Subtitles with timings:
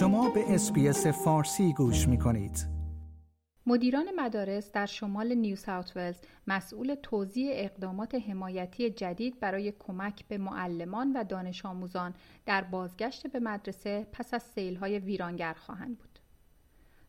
[0.00, 2.66] شما به SBS فارسی گوش می کنید.
[3.66, 6.16] مدیران مدارس در شمال نیو ساوت ولز
[6.46, 12.14] مسئول توزیع اقدامات حمایتی جدید برای کمک به معلمان و دانش آموزان
[12.46, 16.18] در بازگشت به مدرسه پس از سیلهای ویرانگر خواهند بود.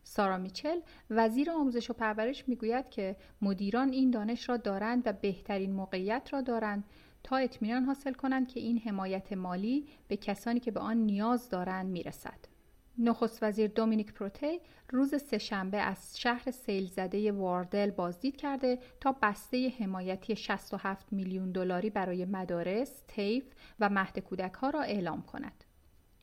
[0.02, 5.72] سارا میچل وزیر آموزش و پرورش می‌گوید که مدیران این دانش را دارند و بهترین
[5.72, 6.84] موقعیت را دارند
[7.22, 11.86] تا اطمینان حاصل کنند که این حمایت مالی به کسانی که به آن نیاز دارند
[11.86, 12.51] می‌رسد.
[12.98, 14.60] نخست وزیر دومینیک پروتی
[14.90, 21.90] روز سهشنبه از شهر سیل زده واردل بازدید کرده تا بسته حمایتی 67 میلیون دلاری
[21.90, 23.44] برای مدارس، طیف
[23.80, 25.64] و مهد کودک ها را اعلام کند.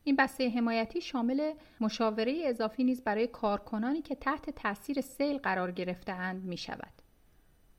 [0.04, 6.44] این بسته حمایتی شامل مشاوره اضافی نیز برای کارکنانی که تحت تاثیر سیل قرار گرفتهاند
[6.44, 6.92] می شود.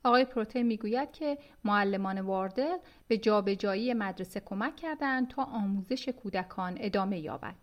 [0.04, 2.76] آقای پروته می‌گوید که معلمان واردل
[3.08, 7.56] به جابجایی مدرسه کمک کردند تا آموزش کودکان ادامه یابد.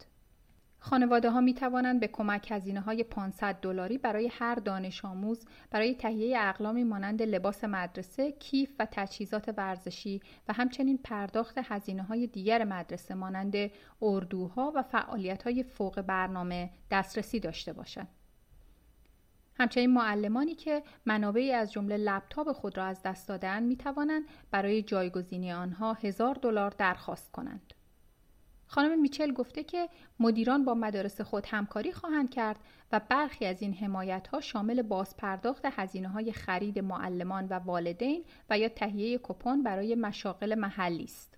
[0.89, 5.95] خانواده ها می توانند به کمک هزینه های 500 دلاری برای هر دانش آموز برای
[5.95, 12.63] تهیه اقلامی مانند لباس مدرسه، کیف و تجهیزات ورزشی و همچنین پرداخت هزینه های دیگر
[12.63, 13.53] مدرسه مانند
[14.01, 18.07] اردوها و فعالیت های فوق برنامه دسترسی داشته باشند.
[19.59, 24.81] همچنین معلمانی که منابعی از جمله لپتاپ خود را از دست دادن می توانند برای
[24.81, 27.73] جایگزینی آنها هزار دلار درخواست کنند.
[28.71, 29.89] خانم میچل گفته که
[30.19, 32.59] مدیران با مدارس خود همکاری خواهند کرد
[32.91, 38.59] و برخی از این حمایت ها شامل بازپرداخت هزینه های خرید معلمان و والدین و
[38.59, 41.37] یا تهیه کپون برای مشاغل محلی است.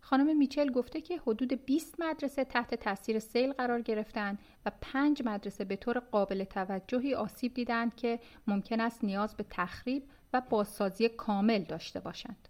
[0.00, 5.64] خانم میچل گفته که حدود 20 مدرسه تحت تاثیر سیل قرار گرفتند و 5 مدرسه
[5.64, 11.62] به طور قابل توجهی آسیب دیدند که ممکن است نیاز به تخریب و بازسازی کامل
[11.62, 12.48] داشته باشند.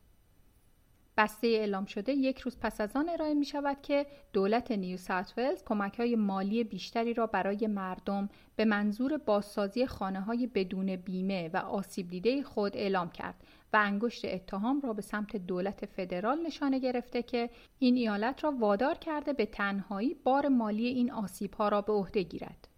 [1.17, 5.35] بسته اعلام شده یک روز پس از آن ارائه می شود که دولت نیو ساوت
[5.37, 11.51] ولز کمک های مالی بیشتری را برای مردم به منظور بازسازی خانه های بدون بیمه
[11.53, 13.35] و آسیب دیده خود اعلام کرد
[13.73, 18.95] و انگشت اتهام را به سمت دولت فدرال نشانه گرفته که این ایالت را وادار
[18.95, 22.72] کرده به تنهایی بار مالی این آسیب ها را به عهده گیرد.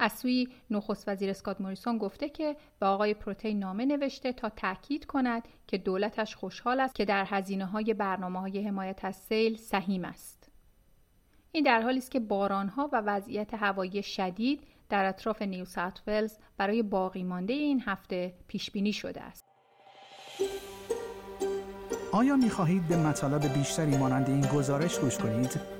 [0.00, 5.06] از سوی نخست وزیر اسکات موریسون گفته که به آقای پروتین نامه نوشته تا تاکید
[5.06, 10.04] کند که دولتش خوشحال است که در هزینه های برنامه های حمایت از سیل سهیم
[10.04, 10.50] است.
[11.52, 16.36] این در حالی است که بارانها و وضعیت هوایی شدید در اطراف نیو ساوت ولز
[16.56, 19.44] برای باقی مانده این هفته پیش بینی شده است.
[22.12, 25.79] آیا می خواهید به مطالب بیشتری مانند این گزارش گوش کنید؟